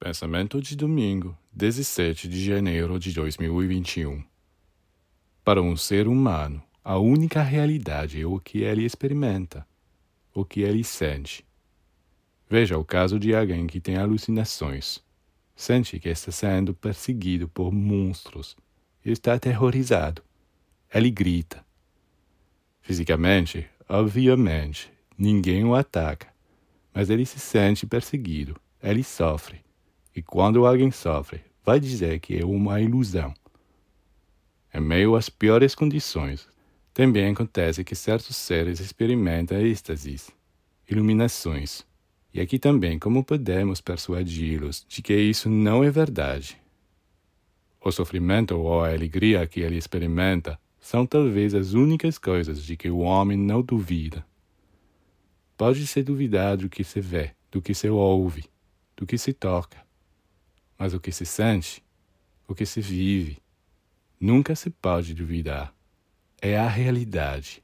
Pensamento 0.00 0.62
de 0.62 0.76
domingo, 0.76 1.36
17 1.52 2.28
de 2.28 2.44
janeiro 2.44 3.00
de 3.00 3.12
2021. 3.12 4.22
Para 5.42 5.60
um 5.60 5.76
ser 5.76 6.06
humano, 6.06 6.62
a 6.84 6.96
única 6.98 7.42
realidade 7.42 8.20
é 8.20 8.24
o 8.24 8.38
que 8.38 8.58
ele 8.58 8.84
experimenta, 8.84 9.66
o 10.32 10.44
que 10.44 10.60
ele 10.60 10.84
sente. 10.84 11.44
Veja 12.48 12.78
o 12.78 12.84
caso 12.84 13.18
de 13.18 13.34
alguém 13.34 13.66
que 13.66 13.80
tem 13.80 13.96
alucinações. 13.96 15.02
Sente 15.56 15.98
que 15.98 16.08
está 16.08 16.30
sendo 16.30 16.72
perseguido 16.72 17.48
por 17.48 17.72
monstros 17.72 18.56
e 19.04 19.10
está 19.10 19.34
aterrorizado. 19.34 20.22
Ele 20.94 21.10
grita. 21.10 21.66
Fisicamente, 22.80 23.68
obviamente, 23.88 24.92
ninguém 25.18 25.64
o 25.64 25.74
ataca, 25.74 26.32
mas 26.94 27.10
ele 27.10 27.26
se 27.26 27.40
sente 27.40 27.84
perseguido, 27.84 28.54
ele 28.80 29.02
sofre 29.02 29.66
e 30.18 30.22
quando 30.22 30.66
alguém 30.66 30.90
sofre, 30.90 31.42
vai 31.64 31.78
dizer 31.78 32.18
que 32.18 32.36
é 32.36 32.44
uma 32.44 32.80
ilusão. 32.80 33.32
Em 34.74 34.80
meio 34.80 35.14
às 35.14 35.28
piores 35.28 35.76
condições, 35.76 36.48
também 36.92 37.30
acontece 37.30 37.84
que 37.84 37.94
certos 37.94 38.34
seres 38.36 38.80
experimentam 38.80 39.56
êxtases, 39.60 40.28
iluminações. 40.90 41.86
E 42.34 42.40
aqui 42.40 42.58
também 42.58 42.98
como 42.98 43.22
podemos 43.22 43.80
persuadi-los 43.80 44.84
de 44.88 45.02
que 45.02 45.14
isso 45.14 45.48
não 45.48 45.84
é 45.84 45.90
verdade. 45.90 46.60
O 47.80 47.92
sofrimento 47.92 48.56
ou 48.56 48.82
a 48.82 48.92
alegria 48.92 49.46
que 49.46 49.60
ele 49.60 49.76
experimenta 49.76 50.58
são 50.80 51.06
talvez 51.06 51.54
as 51.54 51.74
únicas 51.74 52.18
coisas 52.18 52.64
de 52.64 52.76
que 52.76 52.90
o 52.90 52.98
homem 52.98 53.38
não 53.38 53.62
duvida. 53.62 54.26
Pode 55.56 55.86
se 55.86 56.02
duvidar 56.02 56.56
do 56.56 56.68
que 56.68 56.82
se 56.82 57.00
vê, 57.00 57.30
do 57.52 57.62
que 57.62 57.72
se 57.72 57.88
ouve, 57.88 58.46
do 58.96 59.06
que 59.06 59.16
se 59.16 59.32
toca, 59.32 59.86
mas 60.78 60.94
o 60.94 61.00
que 61.00 61.10
se 61.10 61.26
sente, 61.26 61.82
o 62.46 62.54
que 62.54 62.64
se 62.64 62.80
vive, 62.80 63.38
nunca 64.20 64.54
se 64.54 64.70
pode 64.70 65.12
duvidar. 65.14 65.74
É 66.40 66.56
a 66.56 66.68
realidade. 66.68 67.62